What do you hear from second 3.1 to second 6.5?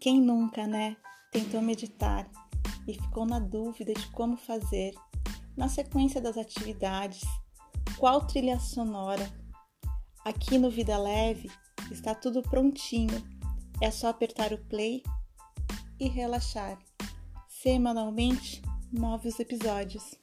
na dúvida de como fazer, na sequência das